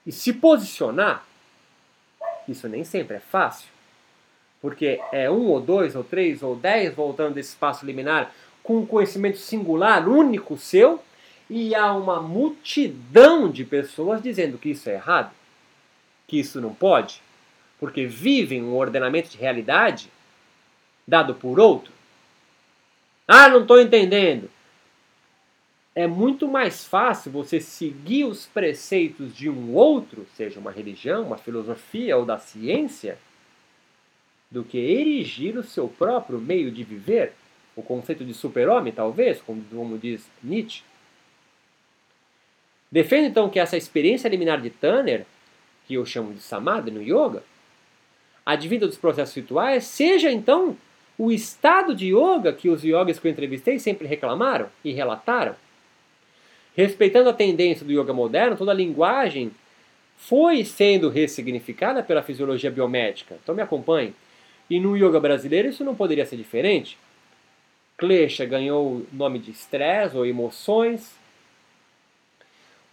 e 0.05 0.11
se 0.11 0.33
posicionar 0.33 1.25
isso 2.47 2.67
nem 2.67 2.83
sempre 2.83 3.17
é 3.17 3.19
fácil, 3.19 3.67
porque 4.61 4.99
é 5.11 5.29
um 5.29 5.47
ou 5.47 5.59
dois 5.59 5.95
ou 5.95 6.03
três 6.03 6.43
ou 6.43 6.55
dez 6.55 6.93
voltando 6.93 7.35
desse 7.35 7.49
espaço 7.49 7.85
liminar 7.85 8.31
com 8.63 8.79
um 8.79 8.85
conhecimento 8.85 9.37
singular, 9.37 10.07
único 10.07 10.57
seu, 10.57 11.01
e 11.49 11.75
há 11.75 11.91
uma 11.93 12.21
multidão 12.21 13.49
de 13.49 13.65
pessoas 13.65 14.21
dizendo 14.21 14.57
que 14.57 14.69
isso 14.69 14.89
é 14.89 14.93
errado, 14.93 15.31
que 16.27 16.39
isso 16.39 16.61
não 16.61 16.73
pode, 16.73 17.21
porque 17.79 18.05
vivem 18.05 18.63
um 18.63 18.75
ordenamento 18.75 19.29
de 19.29 19.37
realidade 19.37 20.09
dado 21.07 21.33
por 21.35 21.59
outro. 21.59 21.91
Ah, 23.27 23.49
não 23.49 23.61
estou 23.61 23.81
entendendo 23.81 24.49
é 25.93 26.07
muito 26.07 26.47
mais 26.47 26.85
fácil 26.85 27.31
você 27.31 27.59
seguir 27.59 28.23
os 28.23 28.45
preceitos 28.45 29.35
de 29.35 29.49
um 29.49 29.73
outro, 29.73 30.25
seja 30.35 30.59
uma 30.59 30.71
religião, 30.71 31.23
uma 31.23 31.37
filosofia 31.37 32.17
ou 32.17 32.25
da 32.25 32.37
ciência, 32.37 33.17
do 34.49 34.63
que 34.63 34.77
erigir 34.77 35.57
o 35.57 35.63
seu 35.63 35.87
próprio 35.87 36.39
meio 36.39 36.71
de 36.71 36.83
viver, 36.83 37.33
o 37.75 37.81
conceito 37.81 38.23
de 38.23 38.33
super-homem, 38.33 38.91
talvez, 38.91 39.41
como, 39.41 39.97
diz 39.97 40.29
Nietzsche. 40.43 40.83
Defendo 42.91 43.27
então 43.27 43.49
que 43.49 43.59
essa 43.59 43.77
experiência 43.77 44.27
liminar 44.27 44.61
de 44.61 44.69
Tanner, 44.69 45.25
que 45.87 45.93
eu 45.93 46.05
chamo 46.05 46.33
de 46.33 46.41
Samadhi 46.41 46.91
no 46.91 47.01
Yoga, 47.01 47.43
advinda 48.45 48.87
dos 48.87 48.97
processos 48.97 49.35
rituais, 49.35 49.85
seja 49.85 50.31
então 50.31 50.77
o 51.17 51.31
estado 51.31 51.93
de 51.93 52.07
yoga 52.07 52.51
que 52.51 52.67
os 52.69 52.83
yogis 52.83 53.19
que 53.19 53.27
eu 53.27 53.31
entrevistei 53.31 53.77
sempre 53.77 54.07
reclamaram 54.07 54.69
e 54.83 54.91
relataram. 54.91 55.55
Respeitando 56.75 57.29
a 57.29 57.33
tendência 57.33 57.85
do 57.85 57.91
yoga 57.91 58.13
moderno, 58.13 58.55
toda 58.55 58.71
a 58.71 58.75
linguagem 58.75 59.51
foi 60.17 60.63
sendo 60.63 61.09
ressignificada 61.09 62.03
pela 62.03 62.21
fisiologia 62.21 62.71
biomédica. 62.71 63.37
Então 63.41 63.55
me 63.55 63.61
acompanhe. 63.61 64.13
E 64.69 64.79
no 64.79 64.95
yoga 64.95 65.19
brasileiro 65.19 65.67
isso 65.67 65.83
não 65.83 65.95
poderia 65.95 66.25
ser 66.25 66.37
diferente. 66.37 66.97
Klesha 67.97 68.45
ganhou 68.45 68.97
o 68.97 69.07
nome 69.11 69.39
de 69.39 69.51
estresse 69.51 70.15
ou 70.15 70.25
emoções. 70.25 71.13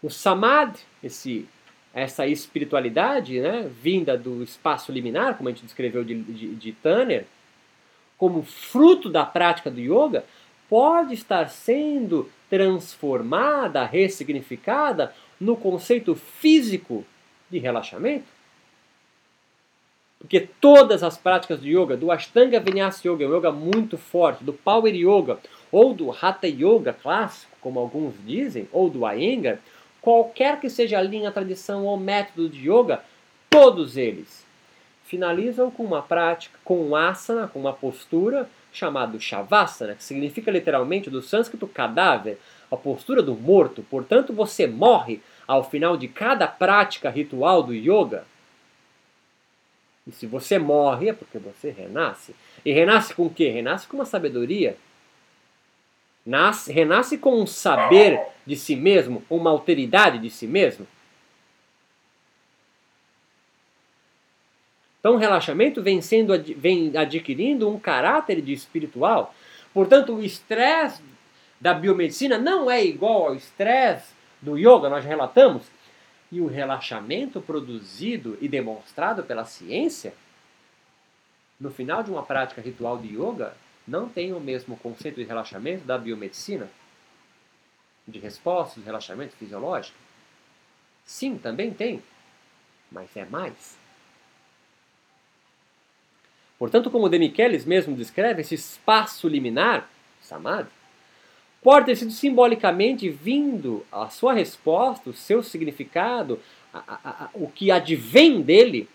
O 0.03 0.11
samadhi, 0.11 0.81
esse 1.03 1.49
essa 1.95 2.27
espiritualidade 2.27 3.41
né, 3.41 3.69
vinda 3.83 4.17
do 4.17 4.43
espaço 4.43 4.93
liminar, 4.93 5.37
como 5.37 5.49
a 5.49 5.53
gente 5.53 5.65
descreveu 5.65 6.05
de, 6.05 6.23
de, 6.23 6.55
de 6.55 6.73
Tanner, 6.73 7.27
como 8.17 8.43
fruto 8.43 9.09
da 9.09 9.25
prática 9.25 9.71
do 9.71 9.81
yoga, 9.81 10.25
pode 10.69 11.15
estar 11.15 11.49
sendo 11.49 12.31
transformada, 12.49 13.85
ressignificada 13.85 15.15
no 15.41 15.57
conceito 15.57 16.15
físico 16.15 17.05
de 17.51 17.59
relaxamento? 17.59 18.27
Porque 20.19 20.49
todas 20.61 21.03
as 21.03 21.17
práticas 21.17 21.61
de 21.61 21.71
yoga, 21.71 21.97
do 21.97 22.11
Ashtanga 22.11 22.59
Vinyasa 22.59 23.09
Yoga, 23.09 23.27
um 23.27 23.37
yoga 23.37 23.53
muito 23.53 23.97
forte, 23.97 24.43
do 24.43 24.53
Power 24.53 24.93
Yoga, 24.93 25.39
ou 25.71 25.95
do 25.95 26.11
Hatha 26.11 26.49
Yoga 26.49 26.93
clássico, 26.93 27.57
como 27.61 27.79
alguns 27.79 28.15
dizem, 28.27 28.69
ou 28.73 28.91
do 28.91 29.09
Iyengar, 29.09 29.61
qualquer 30.03 30.59
que 30.61 30.69
seja 30.69 30.99
a 30.99 31.03
linha, 31.03 31.29
a 31.29 31.33
tradição 31.33 31.85
ou 31.85 31.97
método 31.97 32.49
de 32.49 32.69
yoga, 32.69 33.03
todos 33.49 33.97
eles 33.97 34.45
finalizam 35.05 35.71
com 35.71 35.85
uma 35.85 36.03
prática, 36.03 36.59
com 36.65 36.83
um 36.83 36.97
asana, 36.97 37.49
com 37.49 37.61
uma 37.61 37.73
postura 37.73 38.49
chamado 38.73 39.21
Shavasana, 39.21 39.95
que 39.95 40.05
significa 40.05 40.51
literalmente 40.51 41.11
do 41.11 41.23
sânscrito 41.23 41.67
cadáver, 41.67 42.39
a 42.71 42.77
postura 42.77 43.23
do 43.23 43.35
morto. 43.35 43.83
Portanto, 43.91 44.33
você 44.33 44.67
morre 44.67 45.21
ao 45.47 45.69
final 45.69 45.97
de 45.97 46.09
cada 46.09 46.47
prática 46.47 47.09
ritual 47.11 47.63
do 47.63 47.73
yoga. 47.73 48.25
E 50.07 50.13
se 50.13 50.27
você 50.27 50.59
morre 50.59 51.11
é 51.11 51.13
porque 51.13 51.39
você 51.39 51.71
renasce. 51.71 52.35
E 52.65 52.73
renasce 52.73 53.15
com 53.15 53.27
o 53.27 53.31
quê? 53.31 53.49
Renasce 53.49 53.87
com 53.87 53.97
uma 53.97 54.07
sabedoria. 54.07 54.77
Nasce, 56.25 56.73
renasce 56.73 57.17
com 57.17 57.41
um 57.41 57.47
saber 57.47 58.21
de 58.47 58.57
si 58.57 58.77
mesmo, 58.77 59.23
uma 59.31 59.51
alteridade 59.51 60.19
de 60.19 60.31
si 60.31 60.47
mesmo. 60.47 60.87
Então, 65.01 65.15
o 65.15 65.19
relaxamento 65.19 65.83
vem, 65.83 66.01
sendo, 66.01 66.33
vem 66.57 66.97
adquirindo 66.97 67.69
um 67.69 67.79
caráter 67.79 68.41
de 68.43 68.53
espiritual. 68.53 69.35
Portanto, 69.73 70.15
o 70.15 70.23
estresse 70.23 71.03
da 71.61 71.73
biomedicina 71.73 72.37
não 72.37 72.71
é 72.71 72.85
igual 72.85 73.29
ao 73.29 73.35
estresse 73.35 74.13
do 74.43 74.57
yoga, 74.57 74.89
nós 74.89 75.05
relatamos. 75.05 75.65
E 76.31 76.41
o 76.41 76.47
relaxamento 76.47 77.41
produzido 77.41 78.37
e 78.41 78.49
demonstrado 78.49 79.23
pela 79.23 79.45
ciência, 79.45 80.13
no 81.59 81.71
final 81.71 82.03
de 82.03 82.11
uma 82.11 82.23
prática 82.23 82.61
ritual 82.61 82.99
de 82.99 83.15
yoga, 83.15 83.55
não 83.87 84.09
tem 84.09 84.35
o 84.35 84.41
mesmo 84.41 84.77
conceito 84.77 85.17
de 85.17 85.25
relaxamento 85.25 85.85
da 85.85 85.97
biomedicina, 85.97 86.69
de 88.07 88.19
resposta, 88.19 88.79
de 88.79 88.85
relaxamento 88.85 89.35
fisiológico. 89.37 89.97
Sim, 91.05 91.39
também 91.39 91.73
tem, 91.73 92.03
mas 92.93 93.17
é 93.17 93.25
mais. 93.25 93.78
Portanto, 96.59 96.91
como 96.91 97.09
Demichelis 97.09 97.65
mesmo 97.65 97.95
descreve, 97.95 98.41
esse 98.41 98.55
espaço 98.55 99.29
liminar, 99.29 99.89
samadhi, 100.21 100.69
pode 101.63 101.87
ter 101.87 101.97
sido 101.97 102.11
simbolicamente 102.11 103.09
vindo 103.09 103.87
a 103.93 104.09
sua 104.09 104.33
resposta, 104.33 105.11
o 105.11 105.13
seu 105.15 105.43
significado, 105.43 106.41
a, 106.75 106.79
a, 106.79 107.25
a, 107.25 107.31
o 107.35 107.49
que 107.49 107.71
advém 107.71 108.43
dele, 108.43 108.89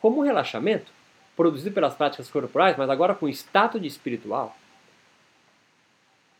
como 0.00 0.20
um 0.20 0.24
relaxamento, 0.24 0.92
produzido 1.36 1.72
pelas 1.72 1.94
práticas 1.94 2.28
corporais, 2.30 2.76
mas 2.76 2.90
agora 2.90 3.14
com 3.14 3.28
status 3.28 3.80
de 3.80 3.86
espiritual. 3.86 4.56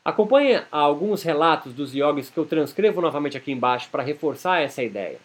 Acompanhe 0.04 0.62
alguns 0.70 1.22
relatos 1.22 1.72
dos 1.72 1.94
yogis 1.94 2.28
que 2.28 2.36
eu 2.36 2.44
transcrevo 2.44 3.00
novamente 3.00 3.38
aqui 3.38 3.50
embaixo 3.50 3.88
para 3.90 4.02
reforçar 4.02 4.60
essa 4.60 4.82
ideia. 4.82 5.18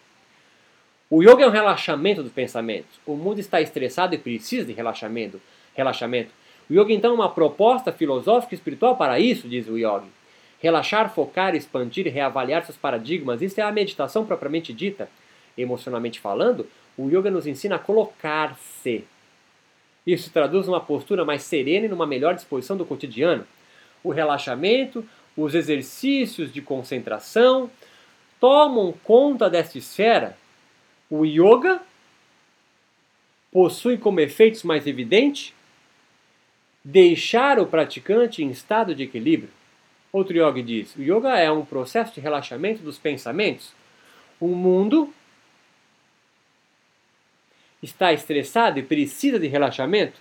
O 1.12 1.24
yoga 1.24 1.42
é 1.42 1.48
um 1.48 1.50
relaxamento 1.50 2.22
dos 2.22 2.30
pensamentos. 2.30 3.00
O 3.04 3.16
mundo 3.16 3.40
está 3.40 3.60
estressado 3.60 4.14
e 4.14 4.18
precisa 4.18 4.64
de 4.64 4.72
relaxamento. 4.72 5.40
relaxamento. 5.74 6.30
O 6.70 6.72
yoga 6.72 6.92
então 6.92 7.10
é 7.10 7.14
uma 7.14 7.28
proposta 7.28 7.90
filosófica 7.90 8.54
e 8.54 8.56
espiritual 8.56 8.96
para 8.96 9.18
isso, 9.18 9.48
diz 9.48 9.66
o 9.66 9.76
yogi. 9.76 10.06
Relaxar, 10.60 11.12
focar, 11.12 11.56
expandir 11.56 12.06
reavaliar 12.12 12.64
seus 12.64 12.78
paradigmas, 12.78 13.42
isso 13.42 13.60
é 13.60 13.64
a 13.64 13.72
meditação 13.72 14.24
propriamente 14.24 14.72
dita. 14.72 15.10
Emocionalmente 15.58 16.20
falando, 16.20 16.68
o 16.96 17.08
yoga 17.08 17.28
nos 17.28 17.44
ensina 17.44 17.74
a 17.74 17.78
colocar-se. 17.80 19.04
Isso 20.06 20.30
traduz 20.30 20.68
numa 20.68 20.80
postura 20.80 21.24
mais 21.24 21.42
serena 21.42 21.86
e 21.86 21.88
numa 21.88 22.06
melhor 22.06 22.36
disposição 22.36 22.76
do 22.76 22.86
cotidiano. 22.86 23.44
O 24.04 24.10
relaxamento, 24.10 25.04
os 25.36 25.56
exercícios 25.56 26.52
de 26.52 26.62
concentração 26.62 27.68
tomam 28.38 28.94
conta 29.02 29.50
desta 29.50 29.76
esfera 29.76 30.38
o 31.10 31.24
yoga 31.24 31.82
possui 33.50 33.98
como 33.98 34.20
efeitos 34.20 34.62
mais 34.62 34.86
evidentes 34.86 35.52
deixar 36.84 37.58
o 37.58 37.66
praticante 37.66 38.42
em 38.42 38.50
estado 38.50 38.94
de 38.94 39.02
equilíbrio. 39.02 39.50
Outro 40.12 40.34
yoga 40.34 40.62
diz: 40.62 40.94
o 40.96 41.02
yoga 41.02 41.36
é 41.36 41.50
um 41.50 41.64
processo 41.64 42.14
de 42.14 42.20
relaxamento 42.20 42.82
dos 42.82 42.98
pensamentos. 42.98 43.72
O 44.40 44.48
mundo 44.48 45.12
está 47.82 48.12
estressado 48.12 48.78
e 48.78 48.82
precisa 48.82 49.38
de 49.38 49.46
relaxamento. 49.46 50.20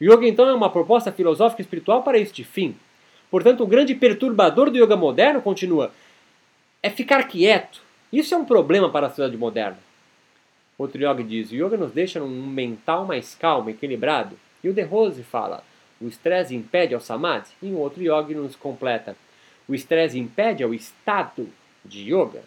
O 0.00 0.04
yoga 0.04 0.26
então 0.26 0.48
é 0.48 0.54
uma 0.54 0.70
proposta 0.70 1.12
filosófica 1.12 1.60
e 1.60 1.64
espiritual 1.64 2.02
para 2.02 2.18
este 2.18 2.44
fim. 2.44 2.76
Portanto, 3.30 3.62
o 3.62 3.66
grande 3.66 3.94
perturbador 3.94 4.70
do 4.70 4.78
yoga 4.78 4.96
moderno 4.96 5.42
continua 5.42 5.92
é 6.82 6.88
ficar 6.88 7.24
quieto, 7.24 7.82
isso 8.12 8.34
é 8.34 8.38
um 8.38 8.44
problema 8.44 8.90
para 8.90 9.06
a 9.06 9.10
sociedade 9.10 9.36
moderna. 9.36 9.78
Outro 10.78 11.02
yoga 11.02 11.24
diz: 11.24 11.50
o 11.50 11.54
yoga 11.54 11.76
nos 11.76 11.92
deixa 11.92 12.20
num 12.20 12.46
mental 12.46 13.04
mais 13.04 13.34
calmo, 13.34 13.68
equilibrado. 13.68 14.38
E 14.62 14.68
o 14.68 14.72
De 14.72 14.82
Rose 14.82 15.22
fala: 15.22 15.64
o 16.00 16.06
estresse 16.06 16.54
impede 16.54 16.94
ao 16.94 17.00
samadhi. 17.00 17.50
E 17.62 17.66
um 17.66 17.76
outro 17.76 18.00
yoga 18.02 18.34
nos 18.34 18.54
completa: 18.54 19.16
o 19.68 19.74
estresse 19.74 20.18
impede 20.18 20.62
ao 20.62 20.72
estado 20.72 21.48
de 21.84 22.12
yoga. 22.12 22.42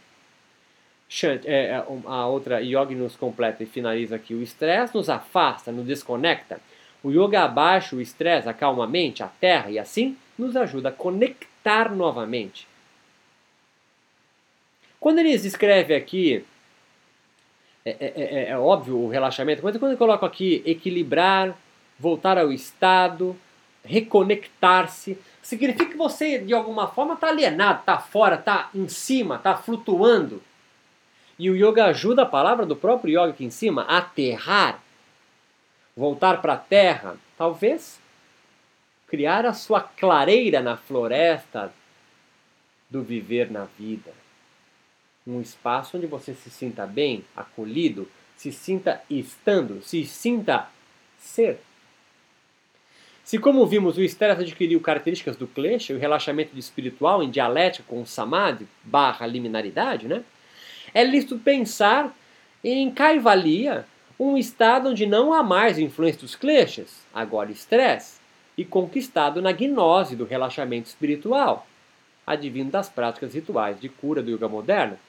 É, 1.24 1.66
é, 1.66 1.86
a 2.06 2.26
outra 2.26 2.62
yoga 2.62 2.96
nos 2.96 3.18
completa 3.18 3.62
e 3.62 3.66
finaliza 3.66 4.16
aqui: 4.16 4.34
o 4.34 4.42
estresse 4.42 4.96
nos 4.96 5.10
afasta, 5.10 5.72
nos 5.72 5.86
desconecta. 5.86 6.62
O 7.04 7.12
yoga 7.12 7.44
abaixa 7.44 7.96
o 7.96 8.02
estresse, 8.02 8.48
acalma 8.48 8.86
a 8.86 8.88
mente, 8.88 9.24
a 9.24 9.28
terra 9.28 9.70
e 9.70 9.78
assim 9.78 10.16
nos 10.38 10.56
ajuda 10.56 10.90
a 10.90 10.92
conectar 10.92 11.94
novamente. 11.94 12.68
Quando 15.02 15.18
eles 15.18 15.44
escrevem 15.46 15.98
aqui, 15.98 16.46
é, 17.84 17.90
é, 17.90 18.14
é, 18.16 18.50
é 18.50 18.58
óbvio 18.58 19.00
o 19.00 19.10
relaxamento, 19.10 19.64
mas 19.64 19.76
quando 19.78 19.94
eu 19.94 19.98
coloco 19.98 20.24
aqui 20.24 20.62
equilibrar, 20.64 21.58
voltar 21.98 22.38
ao 22.38 22.52
estado, 22.52 23.36
reconectar-se, 23.84 25.18
significa 25.42 25.88
que 25.88 25.98
você 25.98 26.38
de 26.38 26.54
alguma 26.54 26.88
forma 26.88 27.16
está 27.16 27.30
alienado, 27.30 27.80
está 27.80 27.98
fora, 27.98 28.36
está 28.36 28.70
em 28.76 28.88
cima, 28.88 29.38
está 29.38 29.58
flutuando. 29.58 30.40
E 31.40 31.50
o 31.50 31.56
yoga 31.56 31.86
ajuda 31.86 32.22
a 32.22 32.28
palavra 32.28 32.64
do 32.64 32.76
próprio 32.76 33.20
yoga 33.20 33.32
aqui 33.32 33.44
em 33.44 33.50
cima, 33.50 33.82
aterrar, 33.86 34.84
voltar 35.98 36.44
para 36.44 36.54
a 36.54 36.58
terra, 36.58 37.18
talvez 37.36 38.00
criar 39.08 39.48
a 39.48 39.54
sua 39.54 39.82
clareira 39.82 40.62
na 40.62 40.78
floresta 40.78 41.74
do 42.88 43.02
viver 43.02 43.50
na 43.50 43.66
vida 43.80 44.21
um 45.26 45.40
espaço 45.42 45.98
onde 45.98 46.08
você 46.08 46.34
se 46.34 46.50
sinta 46.50 46.86
bem, 46.86 47.24
acolhido, 47.36 48.08
se 48.36 48.52
sinta 48.52 49.02
estando, 49.10 49.82
se 49.84 50.06
sinta 50.06 50.68
ser. 51.20 51.60
Se, 53.24 53.38
como 53.38 53.66
vimos, 53.68 53.98
o 53.98 54.04
estresse 54.04 54.42
adquiriu 54.42 54.82
características 54.82 55.38
do 55.38 55.48
klesha, 55.48 55.94
o 55.94 56.00
relaxamento 56.00 56.58
espiritual 56.58 57.22
em 57.22 57.30
dialética 57.30 57.86
com 57.88 58.02
o 58.02 58.06
samadhi 58.06 58.68
barra 58.84 59.28
liminaridade, 59.28 60.08
né? 60.08 60.24
é 60.94 61.04
lícito 61.04 61.38
pensar 61.38 62.16
em 62.64 62.92
kaivalya, 62.92 63.86
um 64.20 64.38
estado 64.38 64.90
onde 64.90 65.06
não 65.06 65.34
há 65.34 65.42
mais 65.42 65.80
influência 65.80 66.22
dos 66.22 66.36
kleshas, 66.36 67.02
agora 67.14 67.52
estresse, 67.52 68.20
e 68.58 68.66
conquistado 68.66 69.42
na 69.42 69.52
gnose 69.52 70.16
do 70.16 70.26
relaxamento 70.26 70.88
espiritual, 70.88 71.66
advindo 72.28 72.70
das 72.70 72.90
práticas 72.90 73.34
rituais 73.34 73.80
de 73.80 73.90
cura 73.90 74.22
do 74.22 74.30
yoga 74.30 74.48
moderno, 74.48 75.00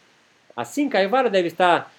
Assim, 0.57 0.89
Caivara 0.89 1.31
deve 1.31 1.49
estar 1.49 1.93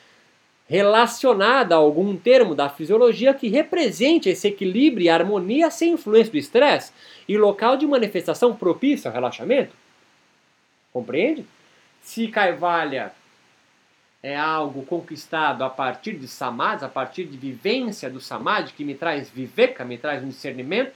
relacionada 0.67 1.75
a 1.75 1.77
algum 1.77 2.15
termo 2.15 2.55
da 2.55 2.69
fisiologia 2.69 3.33
que 3.33 3.50
represente 3.50 4.29
esse 4.29 4.48
equilíbrio 4.48 5.05
e 5.05 5.10
harmonia 5.10 5.69
sem 5.69 5.93
influência 5.93 6.31
do 6.31 6.38
estresse 6.38 6.91
e 7.27 7.38
local 7.38 7.75
de 7.77 7.86
manifestação 7.86 8.55
propício 8.55 9.07
ao 9.07 9.13
relaxamento. 9.13 9.75
Compreende? 10.91 11.45
Se 12.01 12.27
Kaivalya 12.27 13.12
é 14.22 14.38
algo 14.38 14.86
conquistado 14.86 15.63
a 15.63 15.69
partir 15.69 16.13
de 16.13 16.27
samadhi, 16.27 16.86
a 16.86 16.89
partir 16.89 17.25
de 17.25 17.38
vivência 17.38 18.10
do 18.10 18.22
samadhi, 18.22 18.72
que 18.72 18.86
me 18.86 18.95
traz 18.95 19.29
viveka, 19.29 19.83
me 19.83 19.98
traz 19.98 20.24
um 20.24 20.29
discernimento, 20.29 20.93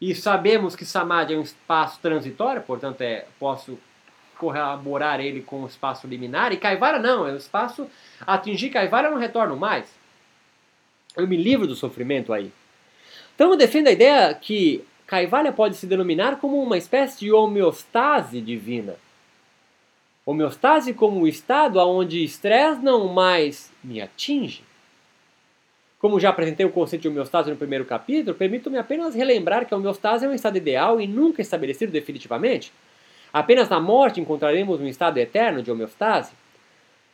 e 0.00 0.14
sabemos 0.14 0.74
que 0.74 0.86
samadhi 0.86 1.34
é 1.34 1.36
um 1.36 1.42
espaço 1.42 2.00
transitório, 2.00 2.62
portanto 2.62 3.02
é, 3.02 3.26
posso 3.38 3.78
corroborar 4.40 5.20
ele 5.20 5.42
com 5.42 5.62
o 5.62 5.66
espaço 5.66 6.06
liminar, 6.06 6.52
e 6.52 6.56
Caivara 6.56 6.98
não, 6.98 7.28
é 7.28 7.32
o 7.32 7.36
espaço 7.36 7.86
atingir 8.26 8.70
Caivara 8.70 9.08
eu 9.08 9.12
não 9.12 9.18
retorno 9.18 9.56
mais. 9.56 9.84
Eu 11.14 11.26
me 11.28 11.36
livro 11.36 11.66
do 11.66 11.76
sofrimento 11.76 12.32
aí. 12.32 12.50
Então 13.34 13.50
eu 13.50 13.56
defendo 13.56 13.88
a 13.88 13.92
ideia 13.92 14.34
que 14.34 14.82
Kaivalya 15.06 15.52
pode 15.52 15.76
se 15.76 15.86
denominar 15.86 16.36
como 16.36 16.62
uma 16.62 16.78
espécie 16.78 17.20
de 17.20 17.32
homeostase 17.32 18.40
divina. 18.40 18.96
Homeostase 20.24 20.94
como 20.94 21.20
o 21.20 21.28
estado 21.28 21.78
onde 21.80 22.22
estresse 22.22 22.80
não 22.82 23.08
mais 23.08 23.72
me 23.82 24.00
atinge. 24.00 24.62
Como 25.98 26.20
já 26.20 26.30
apresentei 26.30 26.64
o 26.64 26.70
conceito 26.70 27.02
de 27.02 27.08
homeostase 27.08 27.50
no 27.50 27.56
primeiro 27.56 27.84
capítulo, 27.84 28.36
permito-me 28.36 28.78
apenas 28.78 29.14
relembrar 29.14 29.66
que 29.66 29.74
a 29.74 29.76
homeostase 29.76 30.24
é 30.24 30.28
um 30.28 30.34
estado 30.34 30.56
ideal 30.56 31.00
e 31.00 31.06
nunca 31.06 31.42
estabelecido 31.42 31.92
definitivamente. 31.92 32.72
Apenas 33.32 33.68
na 33.68 33.80
morte 33.80 34.20
encontraremos 34.20 34.80
um 34.80 34.86
estado 34.86 35.18
eterno 35.18 35.62
de 35.62 35.70
homeostase. 35.70 36.32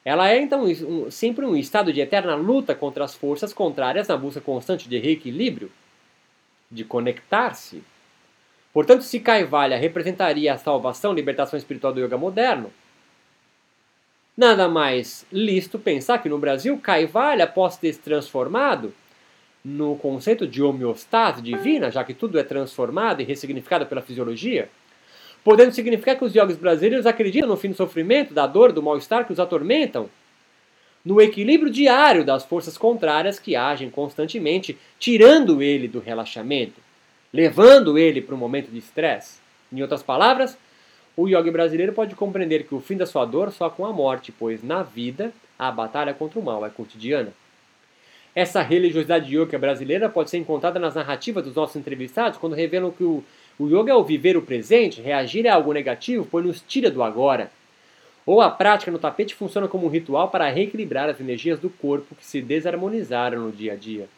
Ela 0.04 0.30
é 0.30 0.40
então 0.40 0.64
um, 0.64 1.10
sempre 1.10 1.44
um 1.44 1.56
estado 1.56 1.92
de 1.92 2.00
eterna 2.00 2.34
luta 2.34 2.74
contra 2.74 3.04
as 3.04 3.14
forças 3.14 3.52
contrárias 3.52 4.08
na 4.08 4.16
busca 4.16 4.40
constante 4.40 4.88
de 4.88 4.98
reequilíbrio, 4.98 5.70
de 6.70 6.84
conectar-se. 6.84 7.82
Portanto, 8.72 9.02
se 9.02 9.20
Kaivalya 9.20 9.76
representaria 9.76 10.52
a 10.52 10.58
salvação, 10.58 11.12
libertação 11.12 11.58
espiritual 11.58 11.92
do 11.92 12.00
yoga 12.00 12.16
moderno, 12.16 12.70
Nada 14.36 14.68
mais 14.68 15.26
lícito 15.32 15.78
pensar 15.78 16.18
que 16.18 16.28
no 16.28 16.38
Brasil 16.38 16.78
Kaivalya 16.78 17.46
possa 17.46 17.80
ter 17.80 17.94
se 17.94 18.00
transformado 18.00 18.92
no 19.64 19.96
conceito 19.96 20.46
de 20.46 20.62
homeostase 20.62 21.40
divina, 21.40 21.90
já 21.90 22.04
que 22.04 22.12
tudo 22.12 22.38
é 22.38 22.42
transformado 22.42 23.22
e 23.22 23.24
ressignificado 23.24 23.86
pela 23.86 24.02
fisiologia, 24.02 24.68
podendo 25.46 25.70
significar 25.70 26.16
que 26.16 26.24
os 26.24 26.34
yogis 26.34 26.56
brasileiros 26.56 27.06
acreditam 27.06 27.48
no 27.48 27.56
fim 27.56 27.68
do 27.68 27.76
sofrimento, 27.76 28.34
da 28.34 28.48
dor, 28.48 28.72
do 28.72 28.82
mal-estar 28.82 29.24
que 29.24 29.32
os 29.32 29.38
atormentam, 29.38 30.10
no 31.04 31.20
equilíbrio 31.20 31.70
diário 31.70 32.24
das 32.24 32.44
forças 32.44 32.76
contrárias 32.76 33.38
que 33.38 33.54
agem 33.54 33.88
constantemente, 33.88 34.76
tirando 34.98 35.62
ele 35.62 35.86
do 35.86 36.00
relaxamento, 36.00 36.80
levando 37.32 37.96
ele 37.96 38.20
para 38.20 38.34
um 38.34 38.38
momento 38.38 38.72
de 38.72 38.78
estresse. 38.78 39.38
Em 39.72 39.80
outras 39.82 40.02
palavras, 40.02 40.58
o 41.16 41.28
yogi 41.28 41.52
brasileiro 41.52 41.92
pode 41.92 42.16
compreender 42.16 42.64
que 42.64 42.74
o 42.74 42.80
fim 42.80 42.96
da 42.96 43.06
sua 43.06 43.24
dor 43.24 43.52
só 43.52 43.70
com 43.70 43.86
a 43.86 43.92
morte, 43.92 44.32
pois 44.32 44.64
na 44.64 44.82
vida 44.82 45.32
a 45.56 45.70
batalha 45.70 46.12
contra 46.12 46.40
o 46.40 46.44
mal 46.44 46.66
é 46.66 46.70
cotidiana. 46.70 47.32
Essa 48.34 48.62
religiosidade 48.62 49.32
yoga 49.32 49.58
brasileira 49.60 50.08
pode 50.08 50.28
ser 50.28 50.38
encontrada 50.38 50.80
nas 50.80 50.96
narrativas 50.96 51.44
dos 51.44 51.54
nossos 51.54 51.76
entrevistados 51.76 52.36
quando 52.36 52.56
revelam 52.56 52.90
que 52.90 53.04
o, 53.04 53.22
o 53.58 53.66
yoga 53.68 53.92
é 53.92 53.94
o 53.94 54.04
viver 54.04 54.36
o 54.36 54.42
presente, 54.42 55.00
reagir 55.00 55.48
a 55.48 55.54
algo 55.54 55.72
negativo, 55.72 56.26
pois 56.30 56.44
nos 56.44 56.60
tira 56.60 56.90
do 56.90 57.02
agora. 57.02 57.50
Ou 58.26 58.40
a 58.40 58.50
prática 58.50 58.90
no 58.90 58.98
tapete 58.98 59.34
funciona 59.34 59.68
como 59.68 59.86
um 59.86 59.90
ritual 59.90 60.28
para 60.28 60.48
reequilibrar 60.48 61.08
as 61.08 61.20
energias 61.20 61.58
do 61.58 61.70
corpo 61.70 62.14
que 62.14 62.26
se 62.26 62.42
desarmonizaram 62.42 63.40
no 63.40 63.52
dia 63.52 63.72
a 63.72 63.76
dia. 63.76 64.08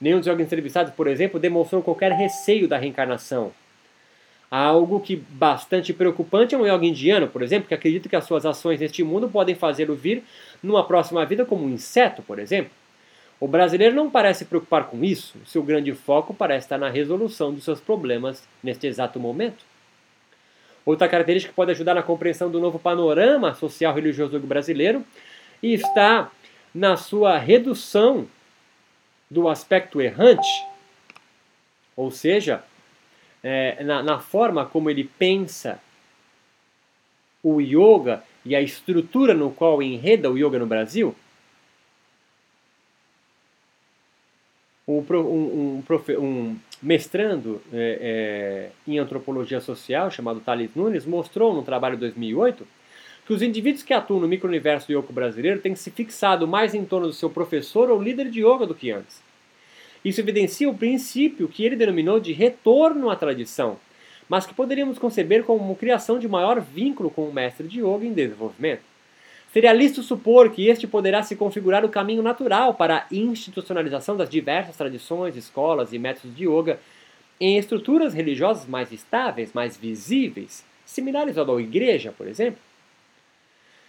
Nenhum 0.00 0.18
dos 0.18 0.26
yogis 0.26 0.46
entrevistados, 0.46 0.92
por 0.94 1.06
exemplo, 1.06 1.40
demonstrou 1.40 1.82
qualquer 1.82 2.12
receio 2.12 2.68
da 2.68 2.78
reencarnação. 2.78 3.52
Algo 4.50 5.00
que 5.00 5.16
bastante 5.16 5.92
preocupante 5.92 6.54
é 6.54 6.58
um 6.58 6.66
yoga 6.66 6.86
indiano, 6.86 7.26
por 7.26 7.42
exemplo, 7.42 7.66
que 7.66 7.74
acredita 7.74 8.08
que 8.08 8.14
as 8.14 8.24
suas 8.24 8.46
ações 8.46 8.78
neste 8.78 9.02
mundo 9.02 9.28
podem 9.28 9.54
fazê-lo 9.54 9.96
vir 9.96 10.22
numa 10.62 10.84
próxima 10.84 11.26
vida 11.26 11.44
como 11.44 11.64
um 11.64 11.70
inseto, 11.70 12.22
por 12.22 12.38
exemplo. 12.38 12.70
O 13.38 13.46
brasileiro 13.46 13.94
não 13.94 14.10
parece 14.10 14.46
preocupar 14.46 14.84
com 14.84 15.04
isso, 15.04 15.36
seu 15.44 15.62
grande 15.62 15.92
foco 15.92 16.32
parece 16.32 16.66
estar 16.66 16.78
na 16.78 16.88
resolução 16.88 17.52
dos 17.52 17.64
seus 17.64 17.80
problemas 17.80 18.42
neste 18.62 18.86
exato 18.86 19.20
momento. 19.20 19.62
Outra 20.86 21.08
característica 21.08 21.52
que 21.52 21.56
pode 21.56 21.72
ajudar 21.72 21.94
na 21.94 22.02
compreensão 22.02 22.50
do 22.50 22.60
novo 22.60 22.78
panorama 22.78 23.52
social 23.54 23.94
religioso 23.94 24.38
brasileiro 24.38 25.04
está 25.62 26.30
na 26.74 26.96
sua 26.96 27.36
redução 27.36 28.26
do 29.30 29.48
aspecto 29.48 30.00
errante, 30.00 30.48
ou 31.96 32.10
seja, 32.10 32.62
é, 33.42 33.82
na, 33.82 34.02
na 34.02 34.18
forma 34.18 34.64
como 34.64 34.88
ele 34.88 35.04
pensa 35.18 35.80
o 37.42 37.60
yoga 37.60 38.22
e 38.44 38.54
a 38.54 38.62
estrutura 38.62 39.34
no 39.34 39.50
qual 39.50 39.82
enreda 39.82 40.30
o 40.30 40.38
yoga 40.38 40.58
no 40.58 40.66
Brasil? 40.66 41.14
Um, 44.88 45.02
um, 45.10 45.82
um, 46.20 46.56
mestrando 46.80 47.60
é, 47.72 48.70
é, 48.86 48.90
em 48.90 49.00
antropologia 49.00 49.60
social, 49.60 50.12
chamado 50.12 50.38
Thales 50.38 50.70
Nunes, 50.76 51.04
mostrou 51.04 51.52
no 51.52 51.62
trabalho 51.62 51.96
de 51.96 52.00
2008 52.02 52.64
que 53.26 53.32
os 53.32 53.42
indivíduos 53.42 53.82
que 53.82 53.92
atuam 53.92 54.20
no 54.20 54.28
micro-universo 54.28 54.86
do 54.86 54.96
yoga 54.96 55.12
brasileiro 55.12 55.60
têm 55.60 55.74
se 55.74 55.90
fixado 55.90 56.46
mais 56.46 56.72
em 56.72 56.84
torno 56.84 57.08
do 57.08 57.12
seu 57.12 57.28
professor 57.28 57.90
ou 57.90 58.00
líder 58.00 58.30
de 58.30 58.40
yoga 58.46 58.64
do 58.64 58.74
que 58.76 58.92
antes. 58.92 59.20
Isso 60.04 60.20
evidencia 60.20 60.70
o 60.70 60.78
princípio 60.78 61.48
que 61.48 61.64
ele 61.64 61.74
denominou 61.74 62.20
de 62.20 62.32
retorno 62.32 63.10
à 63.10 63.16
tradição, 63.16 63.76
mas 64.28 64.46
que 64.46 64.54
poderíamos 64.54 65.00
conceber 65.00 65.42
como 65.42 65.74
criação 65.74 66.16
de 66.20 66.28
maior 66.28 66.60
vínculo 66.60 67.10
com 67.10 67.28
o 67.28 67.32
mestre 67.32 67.66
de 67.66 67.80
yoga 67.80 68.04
em 68.04 68.12
desenvolvimento. 68.12 68.82
Seria 69.56 69.72
lícito 69.72 70.02
supor 70.02 70.50
que 70.50 70.68
este 70.68 70.86
poderá 70.86 71.22
se 71.22 71.34
configurar 71.34 71.82
o 71.82 71.88
caminho 71.88 72.22
natural 72.22 72.74
para 72.74 72.98
a 72.98 73.06
institucionalização 73.10 74.14
das 74.14 74.28
diversas 74.28 74.76
tradições, 74.76 75.34
escolas 75.34 75.94
e 75.94 75.98
métodos 75.98 76.36
de 76.36 76.46
yoga 76.46 76.78
em 77.40 77.56
estruturas 77.56 78.12
religiosas 78.12 78.66
mais 78.66 78.92
estáveis, 78.92 79.54
mais 79.54 79.74
visíveis, 79.74 80.62
similares 80.84 81.38
ao 81.38 81.46
da 81.46 81.54
igreja, 81.54 82.12
por 82.12 82.28
exemplo. 82.28 82.60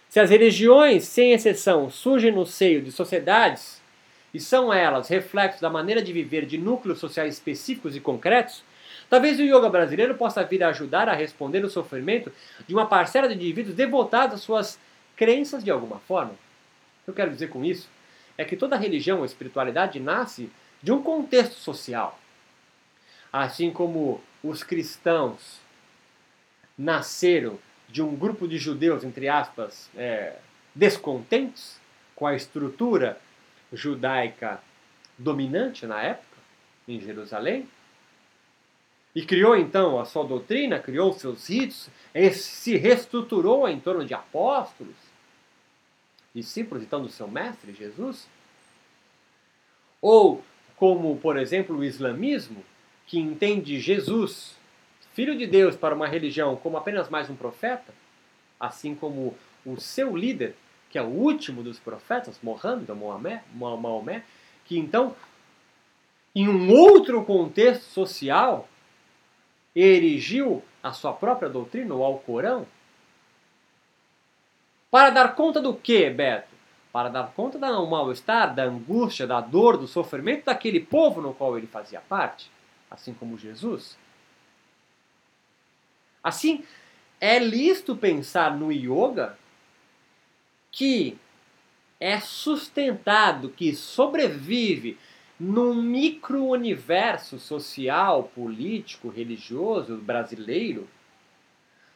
Se 0.08 0.18
as 0.18 0.30
religiões, 0.30 1.04
sem 1.04 1.32
exceção, 1.32 1.90
surgem 1.90 2.32
no 2.32 2.46
seio 2.46 2.80
de 2.80 2.90
sociedades 2.90 3.78
e 4.32 4.40
são 4.40 4.72
elas 4.72 5.08
reflexos 5.08 5.60
da 5.60 5.68
maneira 5.68 6.00
de 6.00 6.14
viver 6.14 6.46
de 6.46 6.56
núcleos 6.56 6.98
sociais 6.98 7.34
específicos 7.34 7.94
e 7.94 8.00
concretos, 8.00 8.64
talvez 9.10 9.38
o 9.38 9.42
yoga 9.42 9.68
brasileiro 9.68 10.14
possa 10.14 10.42
vir 10.42 10.64
a 10.64 10.70
ajudar 10.70 11.10
a 11.10 11.14
responder 11.14 11.62
o 11.62 11.68
sofrimento 11.68 12.32
de 12.66 12.72
uma 12.72 12.86
parcela 12.86 13.28
de 13.28 13.34
indivíduos 13.34 13.76
devotados 13.76 14.36
às 14.36 14.40
suas 14.40 14.87
crenças 15.18 15.64
de 15.64 15.70
alguma 15.70 15.98
forma. 15.98 16.30
O 16.30 17.04
que 17.04 17.10
eu 17.10 17.14
quero 17.14 17.32
dizer 17.32 17.48
com 17.48 17.64
isso 17.64 17.90
é 18.38 18.44
que 18.44 18.56
toda 18.56 18.76
religião 18.76 19.18
ou 19.18 19.24
espiritualidade 19.24 19.98
nasce 19.98 20.48
de 20.80 20.92
um 20.92 21.02
contexto 21.02 21.56
social. 21.56 22.18
Assim 23.32 23.70
como 23.72 24.22
os 24.42 24.62
cristãos 24.62 25.60
nasceram 26.78 27.58
de 27.88 28.00
um 28.00 28.14
grupo 28.14 28.46
de 28.46 28.56
judeus, 28.58 29.02
entre 29.02 29.28
aspas, 29.28 29.90
é, 29.96 30.36
descontentes 30.72 31.80
com 32.14 32.26
a 32.26 32.36
estrutura 32.36 33.20
judaica 33.72 34.62
dominante 35.18 35.84
na 35.84 36.00
época, 36.00 36.38
em 36.86 37.00
Jerusalém, 37.00 37.68
e 39.14 39.24
criou 39.24 39.56
então 39.56 39.98
a 39.98 40.04
sua 40.04 40.24
doutrina, 40.24 40.78
criou 40.78 41.12
seus 41.12 41.48
ritos, 41.48 41.90
se 42.32 42.76
reestruturou 42.76 43.68
em 43.68 43.80
torno 43.80 44.04
de 44.04 44.14
apóstolos, 44.14 45.07
discípulos 46.38 46.84
então 46.84 47.02
do 47.02 47.08
seu 47.08 47.26
mestre 47.26 47.72
Jesus. 47.72 48.28
Ou 50.00 50.44
como, 50.76 51.16
por 51.16 51.36
exemplo, 51.36 51.76
o 51.76 51.84
islamismo, 51.84 52.64
que 53.06 53.18
entende 53.18 53.80
Jesus, 53.80 54.56
filho 55.14 55.36
de 55.36 55.46
Deus, 55.46 55.74
para 55.74 55.94
uma 55.94 56.06
religião 56.06 56.54
como 56.56 56.76
apenas 56.76 57.08
mais 57.08 57.28
um 57.28 57.34
profeta, 57.34 57.92
assim 58.60 58.94
como 58.94 59.36
o 59.66 59.80
seu 59.80 60.16
líder, 60.16 60.54
que 60.90 60.98
é 60.98 61.02
o 61.02 61.06
último 61.06 61.62
dos 61.62 61.78
profetas, 61.78 62.38
Mohammed, 62.42 62.90
Maomé, 62.92 63.42
Maomé, 63.52 64.22
que 64.64 64.78
então, 64.78 65.16
em 66.34 66.48
um 66.48 66.70
outro 66.70 67.24
contexto 67.24 67.82
social, 67.82 68.68
erigiu 69.74 70.62
a 70.82 70.92
sua 70.92 71.12
própria 71.12 71.48
doutrina, 71.48 71.94
o 71.94 72.04
Alcorão, 72.04 72.66
para 74.90 75.10
dar 75.10 75.34
conta 75.34 75.60
do 75.60 75.74
que, 75.74 76.08
Beto? 76.10 76.54
Para 76.92 77.08
dar 77.08 77.32
conta 77.32 77.58
do 77.58 77.86
mal-estar, 77.86 78.54
da 78.54 78.64
angústia, 78.64 79.26
da 79.26 79.40
dor, 79.40 79.76
do 79.76 79.86
sofrimento 79.86 80.46
daquele 80.46 80.80
povo 80.80 81.20
no 81.20 81.34
qual 81.34 81.56
ele 81.56 81.66
fazia 81.66 82.00
parte, 82.00 82.50
assim 82.90 83.12
como 83.12 83.38
Jesus. 83.38 83.98
Assim, 86.22 86.64
é 87.20 87.38
lícito 87.38 87.96
pensar 87.96 88.56
no 88.56 88.72
yoga 88.72 89.38
que 90.70 91.18
é 92.00 92.20
sustentado, 92.20 93.50
que 93.50 93.74
sobrevive 93.74 94.98
num 95.38 95.74
micro-universo 95.74 97.38
social, 97.38 98.24
político, 98.34 99.08
religioso 99.08 99.96
brasileiro, 99.96 100.88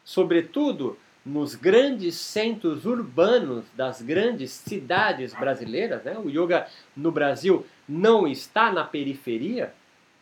sobretudo 0.05 0.98
nos 1.25 1.55
grandes 1.55 2.17
centros 2.17 2.85
urbanos 2.85 3.65
das 3.75 4.03
grandes 4.03 4.51
cidades 4.51 5.33
brasileiras. 5.33 6.03
Né? 6.03 6.19
O 6.19 6.29
yoga 6.29 6.67
no 6.97 7.13
Brasil 7.13 7.65
não 7.89 8.27
está 8.27 8.73
na 8.73 8.85
periferia, 8.85 9.73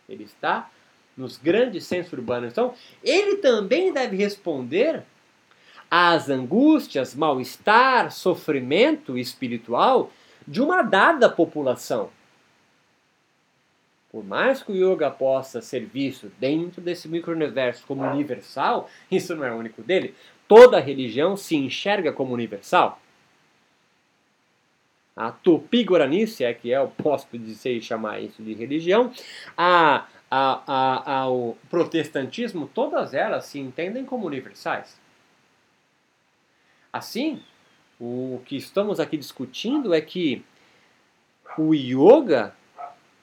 ele 0.09 0.25
está 0.25 0.71
nos 1.17 1.39
grandes 1.39 1.85
centros 1.85 2.13
urbanos. 2.13 2.53
Então, 2.53 2.75
ele 3.03 3.37
também 3.37 3.93
deve 3.93 4.17
responder 4.17 5.03
às 5.91 6.29
angústias, 6.29 7.15
mal-estar, 7.15 8.13
sofrimento 8.13 9.19
espiritual 9.19 10.13
de 10.47 10.61
uma 10.61 10.83
dada 10.83 11.29
população. 11.29 12.11
Por 14.11 14.25
mais 14.25 14.63
que 14.63 14.73
o 14.73 14.75
yoga 14.75 15.09
possa 15.11 15.61
ser 15.61 15.87
visto 15.87 16.31
dentro 16.39 16.81
desse 16.81 17.09
micro-universo 17.09 17.85
como 17.87 18.03
universal, 18.03 18.91
isso 19.11 19.37
não 19.37 19.45
é 19.45 19.55
único 19.55 19.83
dele, 19.83 20.15
toda 20.51 20.81
religião 20.81 21.37
se 21.37 21.55
enxerga 21.55 22.13
como 22.13 22.35
universal. 22.35 23.01
A 25.15 25.31
Tupi-Guarani, 25.31 26.27
se 26.27 26.43
é 26.43 26.53
que 26.53 26.75
é, 26.75 26.79
eu 26.79 26.89
posso 26.89 27.29
dizer 27.39 27.81
chamar 27.81 28.19
isso 28.19 28.43
de 28.43 28.53
religião, 28.53 29.13
a, 29.57 30.09
a, 30.29 30.63
a, 30.67 31.19
ao 31.21 31.57
protestantismo, 31.71 32.69
todas 32.75 33.15
elas 33.15 33.45
se 33.45 33.61
entendem 33.61 34.05
como 34.05 34.27
universais. 34.27 34.99
Assim, 36.93 37.41
o 38.01 38.43
que 38.45 38.57
estamos 38.57 38.99
aqui 38.99 39.17
discutindo 39.17 39.95
é 39.95 40.01
que 40.01 40.45
o 41.57 41.73
yoga 41.73 42.57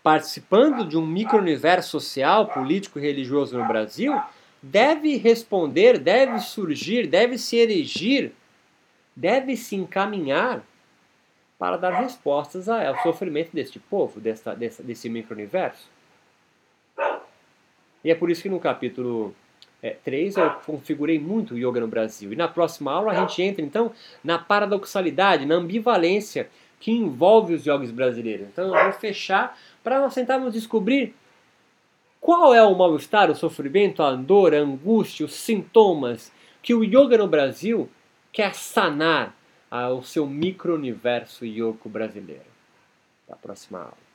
participando 0.02 0.88
de 0.88 0.98
um 0.98 1.06
micro-universo 1.06 1.90
social, 1.90 2.48
político 2.48 3.00
e 3.00 3.02
religioso 3.02 3.58
no 3.58 3.68
Brasil, 3.68 4.18
deve 4.62 5.18
responder, 5.18 5.98
deve 5.98 6.40
surgir, 6.40 7.08
deve 7.08 7.38
se 7.38 7.58
erigir, 7.58 8.32
deve 9.16 9.56
se 9.56 9.76
encaminhar 9.76 10.64
para 11.58 11.78
dar 11.78 12.02
respostas 12.02 12.70
ao 12.70 13.02
sofrimento 13.02 13.52
deste 13.52 13.80
povo, 13.80 14.20
desta, 14.20 14.56
desse, 14.56 15.10
micro-universo. 15.10 15.90
E 18.04 18.12
é 18.12 18.16
por 18.16 18.30
isso 18.30 18.44
que 18.44 18.50
no 18.50 18.60
capítulo 18.60 19.34
é, 19.82 19.96
3 20.04 20.38
eu 20.38 20.50
configurei 20.66 21.18
muito 21.20 21.56
o 21.56 21.58
yoga 21.58 21.80
no 21.80 21.88
Brasil. 21.88 22.32
E 22.32 22.36
na 22.36 22.48
próxima 22.48 22.92
aula 22.92 23.12
a 23.12 23.16
gente 23.16 23.42
entra 23.42 23.64
então 23.64 23.92
na 24.24 24.38
paradoxalidade, 24.38 25.46
na 25.46 25.56
ambivalência 25.56 26.48
que 26.80 26.92
envolve 26.92 27.56
os 27.56 27.66
yogis 27.66 27.90
brasileiros. 27.90 28.48
Então 28.48 28.76
eu 28.76 28.84
vou 28.84 28.94
fechar 28.94 29.58
para 29.84 30.00
nós 30.00 30.14
tentarmos 30.14 30.54
descobrir 30.54 31.16
qual 32.20 32.54
é 32.54 32.64
o 32.64 32.76
mal-estar, 32.76 33.30
o 33.30 33.36
sofrimento, 33.36 34.02
a 34.04 34.14
dor, 34.16 34.54
a 34.54 34.60
angústia, 34.60 35.26
os 35.26 35.34
sintomas 35.34 36.32
que 36.62 36.74
o 36.74 36.84
yoga 36.84 37.18
no 37.18 37.28
Brasil 37.28 37.90
quer 38.32 38.54
sanar 38.54 39.36
ao 39.70 40.04
seu 40.04 40.26
micro-universo 40.26 41.46
yoga 41.46 41.78
brasileiro. 41.86 42.46
Até 43.26 43.34
a 43.34 43.36
próxima 43.36 43.80
aula. 43.80 44.07